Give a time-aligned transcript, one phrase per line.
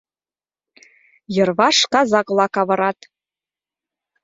[1.35, 2.99] Йырваш казак-влак авырат.